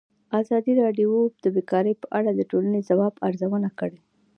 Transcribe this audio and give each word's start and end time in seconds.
ازادي 0.41 0.73
راډیو 0.81 1.11
د 1.43 1.45
بیکاري 1.55 1.93
په 2.01 2.07
اړه 2.17 2.31
د 2.33 2.41
ټولنې 2.51 2.79
د 2.81 2.85
ځواب 2.89 3.13
ارزونه 3.27 3.69
کړې. 3.79 3.99